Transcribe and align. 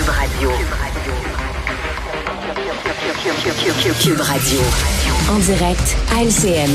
Cube 0.00 0.08
Radio. 0.08 0.50
Cube 4.02 4.20
Radio. 4.20 4.60
En 5.30 5.38
direct 5.40 5.96
à 6.16 6.22
LCN. 6.22 6.74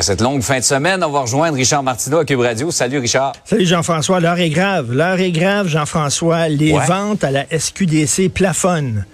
cette 0.00 0.20
longue 0.20 0.42
fin 0.42 0.60
de 0.60 0.64
semaine, 0.64 1.02
on 1.02 1.10
va 1.10 1.22
rejoindre 1.22 1.56
Richard 1.56 1.82
Martineau 1.82 2.18
à 2.18 2.24
Cube 2.24 2.38
Radio. 2.38 2.70
Salut 2.70 2.98
Richard. 2.98 3.32
Salut 3.44 3.66
Jean-François. 3.66 4.20
L'heure 4.20 4.38
est 4.38 4.50
grave. 4.50 4.92
L'heure 4.92 5.18
est 5.18 5.32
grave, 5.32 5.66
Jean-François. 5.66 6.48
Les 6.48 6.78
ventes 6.86 7.24
à 7.24 7.32
la 7.32 7.44
SQDC 7.50 8.28
plafonnent. 8.32 9.04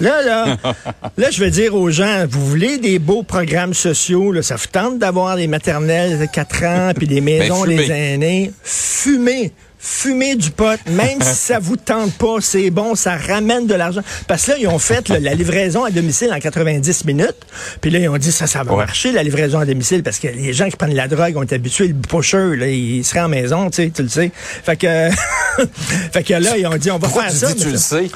Là, 0.00 0.22
là, 0.22 0.56
là, 1.16 1.30
je 1.32 1.40
vais 1.42 1.50
dire 1.50 1.74
aux 1.74 1.90
gens, 1.90 2.26
vous 2.30 2.46
voulez 2.46 2.78
des 2.78 3.00
beaux 3.00 3.24
programmes 3.24 3.74
sociaux, 3.74 4.30
là, 4.30 4.42
ça 4.42 4.54
vous 4.54 4.68
tente 4.70 4.98
d'avoir 4.98 5.36
des 5.36 5.48
maternelles 5.48 6.18
de 6.18 6.26
4 6.26 6.64
ans, 6.64 6.92
puis 6.96 7.06
des 7.06 7.20
ben, 7.20 7.40
maisons 7.40 7.64
des 7.64 7.90
aînés, 7.90 8.52
fumez 8.62 9.52
fumez 9.82 10.36
du 10.36 10.52
pot, 10.52 10.78
même 10.86 11.20
si 11.20 11.34
ça 11.34 11.58
vous 11.58 11.76
tente 11.76 12.12
pas, 12.12 12.36
c'est 12.40 12.70
bon, 12.70 12.94
ça 12.94 13.16
ramène 13.16 13.66
de 13.66 13.74
l'argent. 13.74 14.00
Parce 14.28 14.46
que 14.46 14.52
là, 14.52 14.56
ils 14.60 14.68
ont 14.68 14.78
fait 14.78 15.08
la 15.08 15.34
livraison 15.34 15.84
à 15.84 15.90
domicile 15.90 16.32
en 16.32 16.38
90 16.38 17.04
minutes. 17.04 17.36
Puis 17.80 17.90
là, 17.90 17.98
ils 17.98 18.08
ont 18.08 18.16
dit 18.16 18.30
ça, 18.30 18.46
ça 18.46 18.62
va 18.62 18.76
marcher, 18.76 19.10
la 19.10 19.24
livraison 19.24 19.58
à 19.58 19.66
domicile, 19.66 20.04
parce 20.04 20.20
que 20.20 20.28
les 20.28 20.52
gens 20.52 20.68
qui 20.68 20.76
prennent 20.76 20.94
la 20.94 21.08
drogue 21.08 21.36
ont 21.36 21.42
été 21.42 21.56
habitués, 21.56 21.88
le 21.88 21.94
pusher, 21.94 22.56
là, 22.56 22.68
il 22.68 23.04
serait 23.04 23.20
en 23.20 23.28
maison, 23.28 23.70
tu 23.70 23.82
sais, 23.82 23.90
tu 23.90 24.02
le 24.02 24.08
sais. 24.08 24.30
Fait 24.36 24.76
que, 24.76 25.10
fait 26.12 26.22
que 26.22 26.34
là, 26.34 26.56
ils 26.56 26.66
ont 26.66 26.76
dit, 26.76 26.90
on 26.92 26.98
va 26.98 27.08
faire 27.08 27.30
tu 27.30 27.36
ça. 27.36 27.52
Dis, 27.52 27.64
tu 27.64 27.70
le 27.70 27.76
sais? 27.76 28.08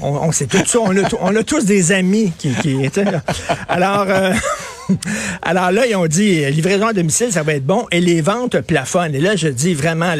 On, 0.00 0.32
sait 0.32 0.46
tout 0.46 0.58
ça. 0.66 0.78
On 0.80 1.36
a, 1.36 1.42
tous 1.42 1.64
des 1.64 1.92
amis 1.92 2.32
qui, 2.38 2.52
qui 2.54 2.84
étaient 2.84 3.04
là. 3.04 3.22
Alors, 3.68 4.06
euh, 4.08 4.32
alors 5.42 5.70
là, 5.70 5.86
ils 5.86 5.96
ont 5.96 6.06
dit, 6.06 6.44
livraison 6.50 6.88
à 6.88 6.92
domicile, 6.92 7.32
ça 7.32 7.42
va 7.42 7.54
être 7.54 7.66
bon. 7.66 7.86
Et 7.90 8.00
les 8.00 8.20
ventes 8.20 8.60
plafonnent. 8.62 9.14
Et 9.14 9.20
là, 9.20 9.36
je 9.36 9.48
dis 9.48 9.74
vraiment, 9.74 10.14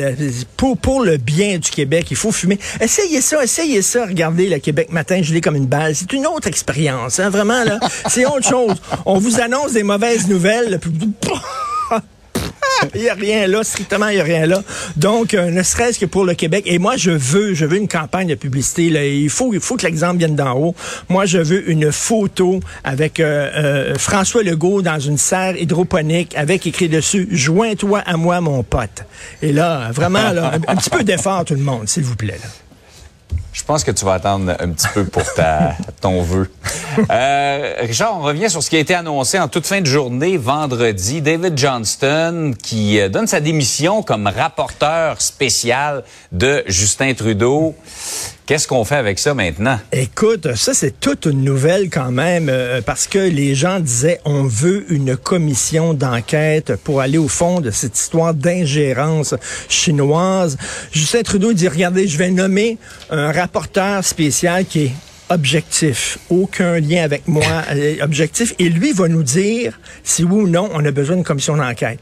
pour, 0.56 0.77
pour 0.78 1.02
le 1.02 1.16
bien 1.16 1.58
du 1.58 1.70
Québec, 1.70 2.06
il 2.10 2.16
faut 2.16 2.32
fumer. 2.32 2.58
Essayez 2.80 3.20
ça, 3.20 3.42
essayez 3.42 3.82
ça. 3.82 4.06
Regardez 4.06 4.48
le 4.48 4.58
Québec 4.58 4.92
matin, 4.92 5.20
je 5.22 5.32
l'ai 5.32 5.41
comme 5.41 5.56
une 5.56 5.66
balle. 5.66 5.94
C'est 5.94 6.12
une 6.12 6.27
autre 6.27 6.48
expérience. 6.48 7.19
Hein, 7.19 7.30
vraiment, 7.30 7.64
là. 7.64 7.78
C'est 8.08 8.27
autre 8.27 8.48
chose. 8.48 8.77
On 9.06 9.19
vous 9.19 9.41
annonce 9.41 9.72
des 9.72 9.83
mauvaises 9.83 10.28
nouvelles. 10.28 10.80
Il 12.95 13.03
n'y 13.03 13.09
a 13.09 13.15
rien 13.15 13.47
là, 13.47 13.62
strictement, 13.65 14.09
il 14.09 14.17
n'y 14.17 14.21
a 14.21 14.25
rien 14.25 14.47
là. 14.47 14.62
Donc, 14.97 15.34
euh, 15.34 15.51
ne 15.51 15.62
serait-ce 15.62 15.98
que 15.98 16.07
pour 16.07 16.25
le 16.25 16.34
Québec. 16.34 16.65
Et 16.67 16.79
moi, 16.79 16.97
je 16.97 17.11
veux, 17.11 17.55
je 17.55 17.65
veux 17.65 17.77
une 17.77 17.89
campagne 17.89 18.29
de 18.29 18.34
publicité. 18.34 18.91
Là. 18.91 19.05
Il 19.05 19.31
faut, 19.31 19.53
il 19.53 19.61
faut 19.61 19.77
que 19.77 19.87
l'exemple 19.87 20.19
vienne 20.19 20.37
d'en 20.37 20.53
haut. 20.53 20.75
Moi, 21.09 21.27
je 21.27 21.39
veux 21.39 21.69
une 21.71 21.93
photo 21.93 22.61
avec 22.84 23.21
euh, 23.21 23.51
euh, 23.55 23.95
François 23.99 24.43
Legault 24.43 24.83
dans 24.83 24.99
une 24.99 25.19
serre 25.19 25.56
hydroponique 25.56 26.37
avec 26.37 26.67
écrit 26.67 26.89
dessus 26.89 27.29
Joins-toi 27.31 28.01
à 28.01 28.17
moi, 28.17 28.41
mon 28.41 28.62
pote. 28.62 29.05
Et 29.43 29.53
là, 29.53 29.91
vraiment, 29.93 30.33
là, 30.33 30.53
un, 30.55 30.73
un 30.73 30.77
petit 30.77 30.91
peu 30.91 31.05
d'effort, 31.05 31.45
tout 31.45 31.55
le 31.55 31.61
monde, 31.61 31.89
s'il 31.89 32.05
vous 32.05 32.17
plaît. 32.17 32.39
Là. 32.43 32.67
Je 33.59 33.64
pense 33.64 33.83
que 33.83 33.91
tu 33.91 34.05
vas 34.05 34.14
attendre 34.14 34.55
un 34.61 34.69
petit 34.69 34.87
peu 34.95 35.05
pour 35.05 35.25
ta, 35.34 35.75
ton 36.01 36.23
vœu. 36.23 36.48
Euh, 37.11 37.75
Richard, 37.81 38.17
on 38.17 38.23
revient 38.23 38.48
sur 38.48 38.62
ce 38.62 38.70
qui 38.70 38.77
a 38.77 38.78
été 38.78 38.95
annoncé 38.95 39.37
en 39.37 39.48
toute 39.48 39.67
fin 39.67 39.81
de 39.81 39.87
journée 39.87 40.37
vendredi. 40.37 41.20
David 41.20 41.59
Johnston 41.59 42.55
qui 42.62 43.00
euh, 43.00 43.09
donne 43.09 43.27
sa 43.27 43.41
démission 43.41 44.05
comme 44.05 44.28
rapporteur 44.28 45.20
spécial 45.20 46.05
de 46.31 46.62
Justin 46.69 47.15
Trudeau. 47.15 47.75
Qu'est-ce 48.48 48.66
qu'on 48.66 48.86
fait 48.86 48.94
avec 48.94 49.18
ça 49.18 49.34
maintenant? 49.34 49.78
Écoute, 49.92 50.56
ça 50.56 50.72
c'est 50.72 50.98
toute 50.98 51.27
une 51.27 51.44
nouvelle 51.44 51.91
quand 51.91 52.10
même, 52.10 52.48
euh, 52.48 52.80
parce 52.80 53.06
que 53.06 53.18
les 53.18 53.54
gens 53.54 53.78
disaient 53.78 54.22
on 54.24 54.44
veut 54.44 54.91
une 54.91 55.18
commission 55.18 55.92
d'enquête 55.92 56.76
pour 56.82 57.02
aller 57.02 57.19
au 57.19 57.28
fond 57.28 57.60
de 57.60 57.70
cette 57.70 57.98
histoire 57.98 58.32
d'ingérence 58.32 59.34
chinoise. 59.69 60.56
Justin 60.92 61.20
Trudeau 61.24 61.52
dit, 61.52 61.69
regardez, 61.69 62.08
je 62.08 62.16
vais 62.16 62.30
nommer 62.30 62.78
un 63.10 63.32
rapporteur 63.32 64.02
spécial 64.02 64.64
qui 64.64 64.84
est 64.84 64.92
objectif, 65.28 66.16
aucun 66.30 66.80
lien 66.80 67.04
avec 67.04 67.28
moi, 67.28 67.44
euh, 67.74 67.96
objectif, 68.00 68.54
et 68.58 68.70
lui 68.70 68.94
va 68.94 69.08
nous 69.08 69.24
dire 69.24 69.78
si 70.03 70.25
oui 70.25 70.44
ou 70.44 70.48
non 70.48 70.70
on 70.72 70.82
a 70.87 70.91
besoin 70.91 71.16
d'une 71.16 71.25
commission 71.25 71.54
d'enquête. 71.54 72.00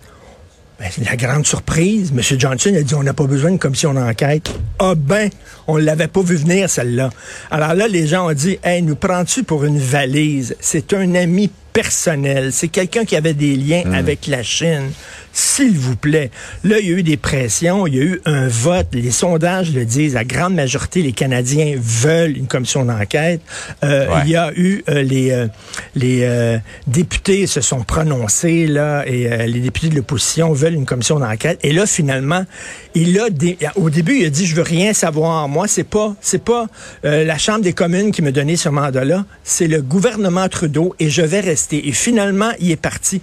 Ben, 0.78 0.91
la 1.06 1.16
grande 1.16 1.47
surprise, 1.47 2.12
M. 2.14 2.38
Johnson 2.38 2.75
a 2.76 2.82
dit 2.82 2.94
on 2.94 3.03
n'a 3.03 3.14
pas 3.14 3.25
besoin 3.25 3.48
d'une 3.48 3.59
commission 3.59 3.94
d'enquête. 3.94 4.50
Ah 4.78 4.94
ben, 4.94 5.31
on 5.66 5.78
l'avait 5.78 6.06
pas 6.06 6.20
vu 6.20 6.37
venir 6.37 6.69
celle-là. 6.69 7.09
Alors 7.50 7.72
là, 7.72 7.88
les 7.88 8.06
gens 8.06 8.28
ont 8.28 8.34
dit 8.34 8.59
Hey, 8.62 8.82
nous 8.82 8.97
prends-tu 8.97 9.42
pour 9.42 9.65
une 9.65 9.78
valise? 9.78 10.54
C'est 10.60 10.92
un 10.92 11.15
ami 11.15 11.50
personnel. 11.72 12.53
C'est 12.53 12.69
quelqu'un 12.69 13.06
qui 13.06 13.16
avait 13.16 13.32
des 13.32 13.56
liens 13.56 13.84
hmm. 13.86 13.94
avec 13.94 14.26
la 14.26 14.42
Chine. 14.42 14.91
S'il 15.38 15.76
vous 15.76 15.97
plaît. 15.97 16.30
Là, 16.64 16.78
il 16.80 16.88
y 16.88 16.94
a 16.94 16.97
eu 16.97 17.02
des 17.02 17.19
pressions, 17.19 17.86
il 17.86 17.94
y 17.94 17.98
a 17.98 18.02
eu 18.04 18.22
un 18.24 18.48
vote. 18.48 18.86
Les 18.94 19.10
sondages 19.10 19.70
le 19.70 19.84
disent. 19.84 20.14
La 20.14 20.24
grande 20.24 20.54
majorité, 20.54 21.02
les 21.02 21.12
Canadiens 21.12 21.74
veulent 21.78 22.38
une 22.38 22.47
commission 22.47 22.86
d'enquête. 22.86 23.42
Euh, 23.84 24.06
il 24.24 24.30
y 24.30 24.36
a 24.36 24.50
eu 24.56 24.82
euh, 24.88 25.02
les 25.02 25.32
euh, 25.32 25.47
les 25.94 26.58
députés 26.86 27.47
se 27.47 27.60
sont 27.60 27.82
prononcés 27.82 28.66
là 28.66 29.04
et 29.06 29.47
les 29.47 29.60
députés 29.60 29.91
de 29.91 29.97
l'opposition 29.97 30.54
veulent 30.54 30.72
une 30.72 30.86
commission 30.86 31.20
d'enquête. 31.20 31.58
Et 31.62 31.74
là, 31.74 31.84
finalement, 31.84 32.47
il 32.94 33.20
a 33.20 33.26
au 33.74 33.91
début, 33.91 34.16
il 34.20 34.24
a 34.24 34.30
dit 34.30 34.47
je 34.47 34.54
veux 34.54 34.62
rien 34.62 34.94
savoir. 34.94 35.48
Moi, 35.48 35.68
c'est 35.68 35.84
pas 35.84 36.14
c'est 36.22 36.42
pas 36.42 36.66
la 37.03 37.36
Chambre 37.36 37.60
des 37.60 37.74
communes 37.74 38.10
qui 38.10 38.22
me 38.22 38.32
donnait 38.32 38.56
ce 38.56 38.70
mandat-là. 38.70 39.26
C'est 39.44 39.68
le 39.68 39.82
gouvernement 39.82 40.48
Trudeau 40.48 40.94
et 40.98 41.10
je 41.10 41.20
vais 41.20 41.41
rester 41.41 41.88
et 41.88 41.92
finalement, 41.92 42.53
il 42.58 42.70
est 42.70 42.80
parti. 42.80 43.20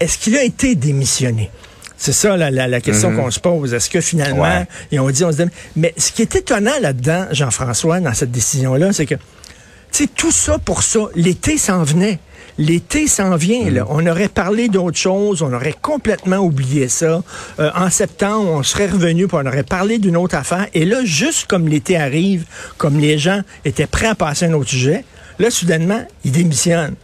Est-ce 0.00 0.18
qu'il 0.18 0.36
a 0.36 0.42
été 0.42 0.74
démissionné? 0.74 1.50
C'est 1.96 2.12
ça 2.12 2.36
la, 2.36 2.80
question 2.80 3.10
mhm. 3.10 3.16
qu'on 3.16 3.30
se 3.30 3.40
pose. 3.40 3.72
Est-ce 3.72 3.88
que 3.88 4.00
finalement, 4.00 4.66
et 4.92 4.98
on 4.98 5.08
dit, 5.08 5.24
on 5.24 5.32
se 5.32 5.42
dit, 5.42 5.50
mais 5.76 5.94
ce 5.96 6.12
qui 6.12 6.22
est 6.22 6.36
étonnant 6.36 6.78
là-dedans, 6.80 7.26
Jean-François, 7.30 8.00
dans 8.00 8.12
cette 8.12 8.30
décision-là, 8.30 8.92
c'est 8.92 9.06
que, 9.06 9.14
tu 9.14 9.20
sais, 9.90 10.06
tout 10.14 10.32
ça 10.32 10.58
pour 10.58 10.82
ça, 10.82 11.00
l'été 11.14 11.56
s'en 11.56 11.82
venait. 11.82 12.18
L'été 12.58 13.06
s'en 13.06 13.36
vient. 13.36 13.70
Là. 13.70 13.84
Mhm. 13.84 13.88
On 13.90 14.06
aurait 14.06 14.28
parlé 14.28 14.68
d'autre 14.68 14.98
chose, 14.98 15.40
on 15.40 15.52
aurait 15.52 15.74
complètement 15.80 16.38
oublié 16.38 16.88
ça. 16.88 17.22
Euh, 17.58 17.70
en 17.74 17.90
septembre, 17.90 18.50
on 18.50 18.62
serait 18.62 18.88
revenu, 18.88 19.26
puis 19.26 19.38
on 19.40 19.46
aurait 19.46 19.62
parlé 19.62 19.98
d'une 19.98 20.16
autre 20.16 20.36
affaire. 20.36 20.66
Et 20.74 20.84
là, 20.84 21.04
juste 21.04 21.46
comme 21.46 21.68
l'été 21.68 21.96
arrive, 21.96 22.44
comme 22.76 22.98
les 22.98 23.18
gens 23.18 23.40
étaient 23.64 23.86
prêts 23.86 24.08
à 24.08 24.14
passer 24.14 24.44
à 24.44 24.48
un 24.48 24.52
autre 24.52 24.70
sujet, 24.70 25.04
là, 25.38 25.50
soudainement, 25.50 26.04
ils 26.24 26.32
démissionnent. 26.32 26.96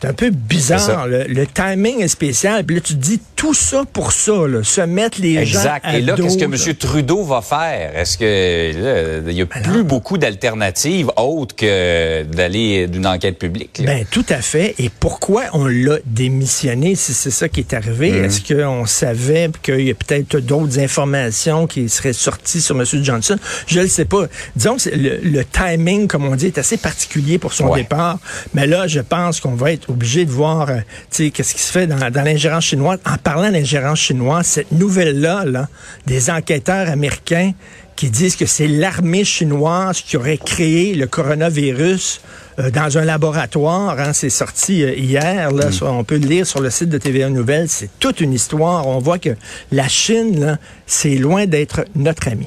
C'est 0.00 0.08
un 0.08 0.12
peu 0.12 0.30
bizarre. 0.30 1.06
Le, 1.06 1.46
timing 1.46 2.02
est 2.02 2.08
spécial. 2.08 2.64
Puis 2.64 2.76
là, 2.76 2.82
tu 2.82 2.94
dis 2.94 3.20
tout 3.34 3.54
ça 3.54 3.84
pour 3.92 4.12
ça, 4.12 4.32
se 4.62 4.80
mettre 4.82 5.20
les 5.20 5.46
gens 5.46 5.78
à 5.82 5.96
Et 5.96 6.00
là, 6.00 6.14
qu'est-ce 6.16 6.36
que 6.36 6.44
M. 6.44 6.74
Trudeau 6.74 7.22
va 7.24 7.40
faire? 7.40 7.96
Est-ce 7.96 8.18
que 8.18 9.22
il 9.30 9.36
y 9.36 9.42
a 9.42 9.46
plus 9.46 9.84
beaucoup 9.84 10.18
d'alternatives 10.18 11.10
autres 11.16 11.54
que 11.54 12.24
d'aller 12.24 12.86
d'une 12.88 13.06
enquête 13.06 13.38
publique? 13.38 13.82
Ben, 13.84 14.04
tout 14.10 14.24
à 14.28 14.40
fait. 14.42 14.74
Et 14.78 14.90
pourquoi 14.90 15.44
on 15.52 15.66
l'a 15.66 15.98
démissionné 16.04 16.94
si 16.94 17.14
c'est 17.14 17.30
ça 17.30 17.48
qui 17.48 17.60
est 17.60 17.74
arrivé? 17.74 18.12
Hmm. 18.12 18.24
Est-ce 18.24 18.54
qu'on 18.54 18.86
savait 18.86 19.50
qu'il 19.62 19.82
y 19.82 19.90
a 19.90 19.94
peut-être 19.94 20.38
d'autres 20.38 20.78
informations 20.78 21.66
qui 21.66 21.88
seraient 21.88 22.12
sorties 22.12 22.60
sur 22.60 22.78
M. 22.78 22.84
Johnson? 23.02 23.36
Je 23.66 23.80
ne 23.80 23.86
sais 23.86 24.04
pas. 24.04 24.26
Disons 24.54 24.76
que 24.76 24.90
le, 24.90 25.44
timing, 25.44 26.06
comme 26.06 26.24
on 26.24 26.36
dit, 26.36 26.46
est 26.46 26.58
assez 26.58 26.76
particulier 26.76 27.38
pour 27.38 27.52
son 27.52 27.74
départ. 27.74 28.18
Mais 28.54 28.66
là, 28.66 28.86
je 28.86 29.00
pense 29.00 29.40
qu'on 29.40 29.54
va 29.54 29.72
être 29.72 29.85
obligé 29.88 30.24
de 30.24 30.30
voir, 30.30 30.70
euh, 30.70 30.80
qu'est-ce 31.10 31.54
qui 31.54 31.62
se 31.62 31.72
fait 31.72 31.86
dans, 31.86 31.96
l'ingérence 32.24 32.64
chinoise. 32.64 32.98
En 33.04 33.16
parlant 33.16 33.50
d'ingérence 33.50 34.00
chinoise, 34.00 34.46
cette 34.46 34.72
nouvelle-là, 34.72 35.44
là, 35.44 35.68
des 36.06 36.30
enquêteurs 36.30 36.88
américains 36.88 37.52
qui 37.94 38.10
disent 38.10 38.36
que 38.36 38.46
c'est 38.46 38.68
l'armée 38.68 39.24
chinoise 39.24 40.02
qui 40.02 40.16
aurait 40.16 40.36
créé 40.36 40.94
le 40.94 41.06
coronavirus 41.06 42.20
euh, 42.58 42.70
dans 42.70 42.98
un 42.98 43.04
laboratoire. 43.04 43.98
Hein, 43.98 44.12
c'est 44.12 44.30
sorti 44.30 44.82
euh, 44.82 44.94
hier. 44.94 45.50
Là, 45.50 45.70
mm. 45.70 45.84
on 45.84 46.04
peut 46.04 46.18
le 46.18 46.26
lire 46.26 46.46
sur 46.46 46.60
le 46.60 46.70
site 46.70 46.90
de 46.90 46.98
TVA 46.98 47.30
Nouvelles. 47.30 47.68
C'est 47.68 47.90
toute 47.98 48.20
une 48.20 48.32
histoire. 48.32 48.86
On 48.86 48.98
voit 48.98 49.18
que 49.18 49.34
la 49.72 49.88
Chine, 49.88 50.58
c'est 50.86 51.16
loin 51.16 51.46
d'être 51.46 51.84
notre 51.94 52.28
ami. 52.28 52.46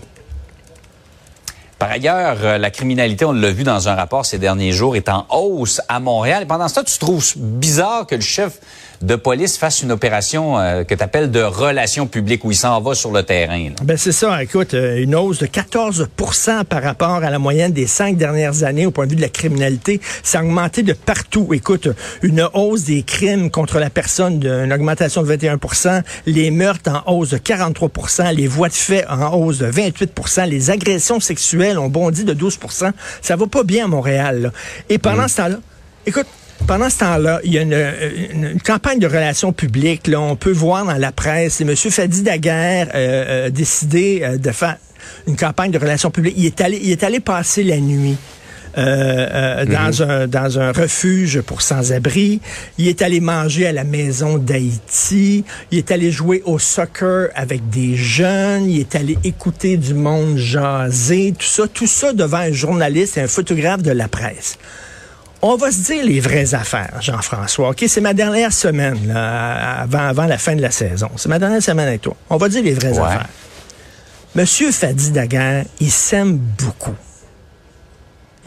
Par 1.80 1.92
ailleurs, 1.92 2.40
euh, 2.44 2.58
la 2.58 2.72
criminalité, 2.72 3.24
on 3.24 3.32
l'a 3.32 3.52
vu 3.52 3.64
dans 3.64 3.88
un 3.88 3.96
rapport 3.96 4.26
ces 4.26 4.38
derniers 4.38 4.74
jours, 4.74 4.98
est 4.98 5.08
en 5.08 5.26
hausse 5.30 5.80
à 5.88 6.02
Montréal. 6.02 6.44
Et 6.44 6.46
pendant 6.46 6.68
ce 6.68 6.76
temps, 6.76 6.84
tu 6.84 7.00
trouves 7.00 7.26
bizarre 7.38 8.06
que 8.06 8.16
le 8.16 8.22
chef 8.22 8.60
de 9.02 9.16
police 9.16 9.58
fasse 9.58 9.82
une 9.82 9.94
opération 9.94 10.60
euh, 10.60 10.84
que 10.84 10.94
tu 10.94 11.02
appelles 11.02 11.32
de 11.32 11.42
relations 11.42 12.06
publiques 12.06 12.44
où 12.44 12.52
il 12.52 12.58
s'en 12.58 12.82
va 12.82 12.96
sur 12.96 13.12
le 13.12 13.24
terrain. 13.24 13.70
Ben 13.82 13.96
c'est 13.96 14.12
ça. 14.12 14.44
Écoute, 14.44 14.74
euh, 14.74 15.02
une 15.02 15.16
hausse 15.16 15.40
de 15.40 15.46
14% 15.46 16.66
par 16.66 16.84
rapport 16.84 17.24
à 17.24 17.30
la 17.30 17.40
moyenne 17.40 17.72
des 17.72 17.88
cinq 17.88 18.18
dernières 18.18 18.64
années 18.64 18.86
au 18.86 18.92
point 18.92 19.06
de 19.06 19.12
vue 19.12 19.16
de 19.16 19.22
la 19.22 19.30
criminalité. 19.30 20.02
Ça 20.22 20.40
a 20.40 20.44
augmenté 20.44 20.84
de 20.84 20.92
partout. 20.92 21.54
Écoute, 21.54 21.88
une 22.24 22.46
hausse 22.54 22.84
des 22.84 23.04
crimes 23.04 23.50
contre 23.52 23.80
la 23.80 23.90
personne 23.90 24.40
d'une 24.40 24.74
augmentation 24.74 25.24
de 25.24 25.34
21% 25.34 26.02
les 26.26 26.52
meurtres 26.52 26.92
en 27.06 27.14
hausse 27.14 27.30
de 27.30 27.38
43% 27.38 28.36
les 28.36 28.48
voies 28.48 28.68
de 28.68 28.74
fait 28.74 29.08
en 29.08 29.34
hausse 29.34 29.60
de 29.60 29.72
28% 29.72 30.46
les 30.50 30.72
agressions 30.72 31.22
sexuelles 31.22 31.69
ont 31.78 31.90
bondi 31.90 32.24
de 32.24 32.34
12% 32.34 32.92
Ça 33.22 33.36
va 33.36 33.48
pas 33.48 33.64
bien 33.64 33.86
à 33.86 33.88
Montréal. 33.88 34.52
Et 34.90 34.98
pendant 34.98 35.26
mm. 35.26 35.28
ce 35.28 35.38
temps-là, 35.38 35.58
écoute, 36.06 36.28
pendant 36.68 36.90
ce 36.90 37.00
temps-là, 37.00 37.40
il 37.44 37.54
y 37.54 37.58
a 37.58 37.62
une, 37.62 38.60
campagne 38.64 39.00
de 39.00 39.08
relations 39.08 39.54
publiques. 39.54 40.08
Là, 40.08 40.20
on 40.20 40.36
peut 40.36 40.52
voir 40.52 40.86
dans 40.86 40.98
la 40.98 41.12
presse, 41.12 41.62
M. 41.62 41.76
Fadi 41.76 42.22
Daguerre 42.22 42.90
euh, 42.94 43.48
euh, 43.48 43.50
décidé 43.50 44.22
euh, 44.24 44.38
de 44.38 44.52
faire 44.52 44.78
une 45.28 45.36
campagne 45.36 45.72
de 45.72 45.80
relations 45.80 46.12
publiques. 46.12 46.36
Il 46.38 46.46
est 46.46 46.62
allé, 46.62 46.80
il 46.82 46.92
est 46.92 47.04
allé 47.04 47.20
passer 47.20 47.64
la 47.64 47.78
nuit. 47.78 48.18
Euh, 48.78 49.28
euh, 49.32 49.66
dans, 49.66 50.04
Mhm. 50.06 50.10
un, 50.12 50.28
dans 50.28 50.60
un 50.60 50.72
refuge 50.72 51.42
pour 51.42 51.62
sans-abri. 51.62 52.40
Il 52.78 52.88
est 52.88 53.02
allé 53.02 53.20
manger 53.20 53.66
à 53.68 53.72
la 53.72 53.84
maison 53.84 54.38
d'Haïti. 54.38 55.44
Il 55.72 55.78
est 55.80 55.92
allé 55.92 56.12
jouer 56.12 56.44
au 56.46 56.60
soccer 56.60 57.30
avec 57.36 57.68
des 57.70 57.96
jeunes. 57.96 58.70
Il 58.70 58.80
est 58.80 58.96
allé 58.96 59.18
écouter 59.24 59.78
du 59.78 59.94
monde 59.96 60.38
jaser. 60.38 61.34
Tout 61.38 61.46
ça, 61.48 61.64
tout 61.68 61.88
ça 61.88 62.14
devant 62.14 62.38
un 62.38 62.52
journaliste 62.52 63.18
et 63.18 63.22
un 63.22 63.28
photographe 63.28 63.82
de 63.82 63.92
la 63.92 64.08
presse. 64.08 64.58
On 65.42 65.56
va 65.56 65.72
se 65.72 65.80
dire 65.92 66.06
les 66.06 66.20
vraies 66.20 66.54
affaires, 66.54 66.98
Jean-François. 67.02 67.70
OK, 67.70 67.86
c'est 67.88 68.02
ma 68.02 68.14
dernière 68.14 68.52
semaine 68.54 69.00
là, 69.08 69.80
avant, 69.82 70.00
avant 70.08 70.26
la 70.26 70.38
fin 70.38 70.56
de 70.56 70.62
la 70.62 70.70
saison. 70.72 71.10
C'est 71.16 71.30
ma 71.30 71.40
dernière 71.40 71.64
semaine 71.64 71.88
avec 71.88 72.02
toi. 72.02 72.16
On 72.30 72.38
va 72.38 72.50
dire 72.50 72.62
les 72.62 72.74
vraies 72.74 72.92
Ouais. 72.92 73.00
affaires. 73.06 73.30
Monsieur 74.36 74.72
Fadi 74.72 75.12
Daguerre, 75.12 75.66
il 75.80 75.90
s'aime 75.90 76.38
beaucoup. 76.38 76.94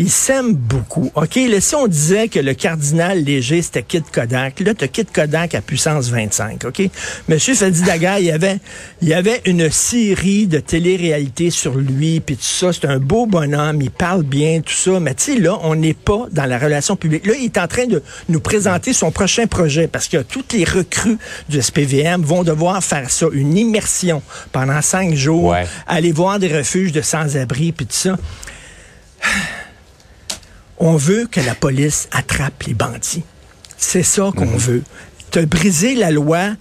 Il 0.05 0.11
s'aime 0.11 0.53
beaucoup. 0.55 1.13
OK, 1.15 1.37
là, 1.37 1.61
si 1.61 1.77
on 1.77 1.87
disait 1.87 2.27
que 2.27 2.41
le 2.41 2.55
cardinal 2.55 3.23
léger, 3.23 3.63
c'était 3.63 3.85
Kid 3.85 4.03
Kodak, 4.13 4.59
là, 4.59 4.75
tu 4.75 4.89
Kid 4.89 5.13
Kodak 5.13 5.55
à 5.55 5.61
puissance 5.61 6.09
25, 6.09 6.65
OK? 6.65 6.83
Monsieur 7.29 7.55
Fadi 7.55 7.83
Daguerre, 7.83 8.19
il 8.19 8.25
y 8.25 8.33
avait, 8.33 8.59
il 9.01 9.09
y 9.09 9.15
avait 9.15 9.41
une 9.45 9.71
série 9.71 10.49
de 10.49 10.59
télé-réalité 10.59 11.51
sur 11.51 11.77
lui, 11.77 12.19
puis 12.19 12.35
tout 12.37 12.43
ça. 12.43 12.73
C'est 12.73 12.87
un 12.87 12.99
beau 12.99 13.27
bonhomme, 13.27 13.81
il 13.81 13.93
parle 13.93 14.25
bien, 14.25 14.61
tout 14.61 14.73
ça. 14.75 14.99
Mais 14.99 15.15
tu 15.15 15.35
sais, 15.35 15.39
là, 15.39 15.57
on 15.63 15.77
n'est 15.77 15.95
pas 15.95 16.27
dans 16.33 16.47
la 16.47 16.59
relation 16.59 16.97
publique. 16.97 17.25
Là, 17.25 17.35
il 17.39 17.45
est 17.45 17.59
en 17.59 17.69
train 17.69 17.87
de 17.87 18.03
nous 18.29 18.41
présenter 18.41 18.93
son 18.93 19.13
prochain 19.13 19.47
projet, 19.47 19.87
parce 19.87 20.09
que 20.09 20.17
toutes 20.17 20.53
les 20.53 20.65
recrues 20.65 21.17
du 21.49 21.63
SPVM 21.63 22.23
vont 22.23 22.43
devoir 22.43 22.83
faire 22.83 23.09
ça, 23.09 23.27
une 23.33 23.57
immersion 23.57 24.21
pendant 24.51 24.83
cinq 24.83 25.15
jours, 25.15 25.45
Ouais. 25.51 25.65
aller 25.87 26.11
voir 26.11 26.41
des 26.41 26.49
refuges 26.49 26.91
de 26.91 27.03
sans-abri, 27.03 27.71
puis 27.71 27.87
tout 27.87 27.95
ça. 27.95 28.17
On 30.85 30.97
veut 30.97 31.29
que 31.31 31.41
la 31.41 31.55
police 31.55 32.09
attrape 32.11 32.65
les 32.65 32.75
bandits. 32.75 33.23
C'est 33.79 34.03
ça 34.03 34.33
qu'on 34.37 34.57
veut. 34.57 34.83
Te 35.31 35.39
briser 35.39 35.95
la 35.95 36.11
loi. 36.11 36.57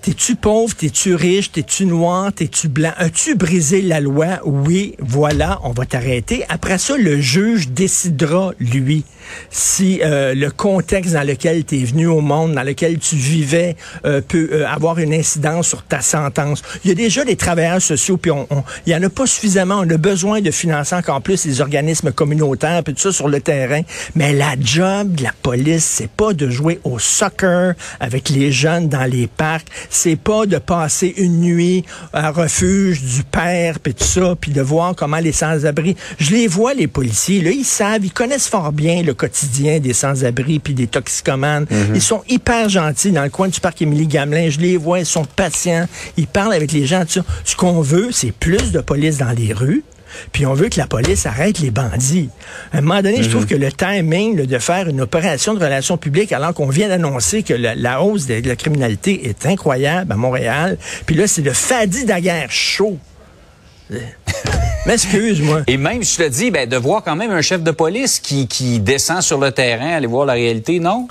T'es-tu 0.00 0.36
pauvre, 0.36 0.74
t'es-tu 0.74 1.14
riche, 1.14 1.50
t'es-tu 1.52 1.84
noir, 1.84 2.32
t'es-tu 2.32 2.68
blanc? 2.68 2.92
As-tu 2.96 3.34
brisé 3.34 3.82
la 3.82 4.00
loi? 4.00 4.40
Oui, 4.44 4.94
voilà, 5.00 5.58
on 5.64 5.70
va 5.72 5.84
t'arrêter. 5.86 6.44
Après 6.48 6.78
ça, 6.78 6.96
le 6.96 7.20
juge 7.20 7.68
décidera, 7.68 8.52
lui, 8.60 9.04
si 9.50 10.00
euh, 10.02 10.34
le 10.34 10.50
contexte 10.50 11.12
dans 11.12 11.26
lequel 11.26 11.64
tu 11.64 11.80
es 11.80 11.84
venu 11.84 12.06
au 12.06 12.20
monde, 12.20 12.54
dans 12.54 12.62
lequel 12.62 12.98
tu 12.98 13.16
vivais, 13.16 13.76
euh, 14.06 14.20
peut 14.26 14.48
euh, 14.52 14.66
avoir 14.66 14.98
une 14.98 15.12
incidence 15.12 15.68
sur 15.68 15.82
ta 15.82 16.00
sentence. 16.00 16.62
Il 16.84 16.88
y 16.88 16.92
a 16.92 16.94
déjà 16.94 17.24
des 17.24 17.36
travailleurs 17.36 17.82
sociaux, 17.82 18.16
puis 18.16 18.30
on, 18.30 18.46
on- 18.50 18.62
il 18.86 18.92
y 18.92 18.96
en 18.96 19.02
a 19.02 19.10
pas 19.10 19.26
suffisamment. 19.26 19.80
On 19.80 19.90
a 19.90 19.96
besoin 19.98 20.40
de 20.40 20.50
financer 20.50 20.94
encore 20.94 21.20
plus 21.20 21.44
les 21.44 21.60
organismes 21.60 22.12
communautaires, 22.12 22.82
puis 22.84 22.94
tout 22.94 23.00
ça 23.02 23.12
sur 23.12 23.28
le 23.28 23.40
terrain. 23.40 23.82
Mais 24.14 24.32
la 24.32 24.54
job 24.58 25.14
de 25.16 25.24
la 25.24 25.32
police, 25.42 25.84
c'est 25.84 26.10
pas 26.10 26.32
de 26.32 26.48
jouer 26.48 26.80
au 26.84 26.98
soccer 26.98 27.74
avec 28.00 28.30
les 28.30 28.52
jeunes 28.52 28.88
dans 28.88 29.04
les 29.04 29.26
parcs. 29.26 29.66
C'est 29.90 30.16
pas 30.16 30.46
de 30.46 30.58
passer 30.58 31.14
une 31.16 31.40
nuit 31.40 31.84
à 32.12 32.30
refuge 32.30 33.02
du 33.02 33.22
père, 33.22 33.80
puis 33.80 33.94
tout 33.94 34.04
ça, 34.04 34.34
puis 34.40 34.52
de 34.52 34.60
voir 34.60 34.94
comment 34.94 35.18
les 35.18 35.32
sans-abri. 35.32 35.96
Je 36.18 36.32
les 36.32 36.46
vois, 36.46 36.74
les 36.74 36.86
policiers, 36.86 37.40
là, 37.40 37.50
ils 37.50 37.64
savent, 37.64 38.04
ils 38.04 38.12
connaissent 38.12 38.48
fort 38.48 38.72
bien 38.72 39.02
le 39.02 39.14
quotidien 39.14 39.78
des 39.80 39.92
sans-abri 39.92 40.58
puis 40.58 40.74
des 40.74 40.86
toxicomanes. 40.86 41.66
Ils 41.94 42.02
sont 42.02 42.22
hyper 42.28 42.68
gentils 42.68 43.12
dans 43.12 43.24
le 43.24 43.30
coin 43.30 43.48
du 43.48 43.60
parc 43.60 43.82
Émilie-Gamelin. 43.82 44.50
Je 44.50 44.60
les 44.60 44.76
vois, 44.76 45.00
ils 45.00 45.06
sont 45.06 45.24
patients, 45.24 45.86
ils 46.16 46.26
parlent 46.26 46.54
avec 46.54 46.72
les 46.72 46.86
gens, 46.86 47.04
tout 47.04 47.12
ça. 47.12 47.24
Ce 47.44 47.56
qu'on 47.56 47.80
veut, 47.80 48.10
c'est 48.12 48.32
plus 48.32 48.72
de 48.72 48.80
police 48.80 49.18
dans 49.18 49.30
les 49.30 49.52
rues. 49.52 49.84
Puis 50.32 50.46
on 50.46 50.54
veut 50.54 50.68
que 50.68 50.78
la 50.78 50.86
police 50.86 51.26
arrête 51.26 51.58
les 51.58 51.70
bandits. 51.70 52.30
À 52.72 52.78
un 52.78 52.80
moment 52.80 53.02
donné, 53.02 53.22
je 53.22 53.30
trouve 53.30 53.46
que 53.46 53.54
le 53.54 53.70
timing 53.72 54.36
là, 54.36 54.46
de 54.46 54.58
faire 54.58 54.88
une 54.88 55.00
opération 55.00 55.54
de 55.54 55.62
relations 55.62 55.96
publiques 55.96 56.32
alors 56.32 56.54
qu'on 56.54 56.68
vient 56.68 56.88
d'annoncer 56.88 57.42
que 57.42 57.54
la, 57.54 57.74
la 57.74 58.02
hausse 58.02 58.26
de, 58.26 58.40
de 58.40 58.48
la 58.48 58.56
criminalité 58.56 59.28
est 59.28 59.46
incroyable 59.46 60.12
à 60.12 60.16
Montréal, 60.16 60.78
puis 61.06 61.14
là, 61.14 61.26
c'est 61.26 61.42
le 61.42 61.52
Fadi 61.52 62.04
Daguerre 62.04 62.50
chaud. 62.50 62.98
M'excuse-moi. 64.86 65.62
Et 65.66 65.76
même, 65.76 66.02
je 66.02 66.16
te 66.16 66.26
dis, 66.28 66.50
ben, 66.50 66.66
de 66.68 66.76
voir 66.76 67.02
quand 67.04 67.14
même 67.16 67.30
un 67.30 67.42
chef 67.42 67.62
de 67.62 67.70
police 67.72 68.20
qui, 68.20 68.46
qui 68.46 68.78
descend 68.80 69.20
sur 69.20 69.38
le 69.38 69.52
terrain, 69.52 69.88
aller 69.90 70.06
voir 70.06 70.24
la 70.24 70.32
réalité, 70.32 70.80
non? 70.80 71.08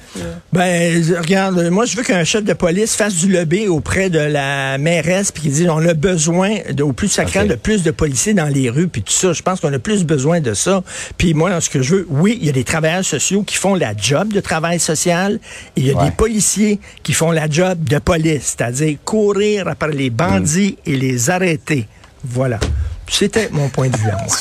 Ben, 0.51 1.03
regarde, 1.19 1.69
moi, 1.69 1.85
je 1.85 1.95
veux 1.95 2.01
qu'un 2.03 2.23
chef 2.23 2.43
de 2.43 2.53
police 2.53 2.95
fasse 2.95 3.13
du 3.15 3.31
lobby 3.31 3.67
auprès 3.67 4.09
de 4.09 4.17
la 4.19 4.77
mairesse, 4.79 5.31
puis 5.31 5.43
qu'il 5.43 5.51
dise, 5.51 5.69
on 5.69 5.85
a 5.87 5.93
besoin, 5.93 6.55
de, 6.71 6.81
au 6.81 6.91
plus 6.93 7.07
sacré, 7.09 7.45
de 7.45 7.53
plus 7.55 7.83
de 7.83 7.91
policiers 7.91 8.33
dans 8.33 8.47
les 8.47 8.69
rues, 8.69 8.87
puis 8.87 9.03
tout 9.03 9.13
ça. 9.13 9.33
Je 9.33 9.41
pense 9.43 9.59
qu'on 9.59 9.71
a 9.73 9.79
plus 9.79 10.03
besoin 10.05 10.39
de 10.39 10.53
ça. 10.55 10.83
Puis 11.17 11.33
moi, 11.35 11.61
ce 11.61 11.69
que 11.69 11.81
je 11.83 11.95
veux, 11.97 12.07
oui, 12.09 12.37
il 12.41 12.47
y 12.47 12.49
a 12.49 12.53
des 12.53 12.63
travailleurs 12.63 13.05
sociaux 13.05 13.43
qui 13.43 13.57
font 13.57 13.75
la 13.75 13.95
job 13.95 14.33
de 14.33 14.39
travail 14.39 14.79
social, 14.79 15.39
et 15.75 15.81
il 15.81 15.85
y 15.85 15.91
a 15.91 15.97
Ouais. 15.97 16.05
des 16.05 16.11
policiers 16.11 16.79
qui 17.03 17.13
font 17.13 17.31
la 17.31 17.49
job 17.49 17.83
de 17.83 17.99
police, 17.99 18.55
c'est-à-dire 18.57 18.97
courir 19.05 19.67
après 19.67 19.91
les 19.91 20.09
bandits 20.09 20.77
et 20.85 20.95
les 20.95 21.29
arrêter. 21.29 21.87
Voilà. 22.23 22.59
C'était 23.09 23.49
mon 23.51 23.69
point 23.69 23.89
de 23.89 23.97
vue 23.97 24.09
à 24.09 24.17
moi. 24.23 24.35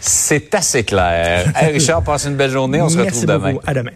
C'est 0.00 0.54
assez 0.54 0.84
clair. 0.84 1.52
Hey, 1.56 1.72
Richard, 1.72 2.02
passe 2.02 2.26
une 2.26 2.36
belle 2.36 2.50
journée. 2.50 2.80
On 2.80 2.88
se 2.88 2.98
retrouve 2.98 3.26
demain. 3.26 3.52
beaucoup. 3.52 3.64
À 3.66 3.74
demain. 3.74 3.90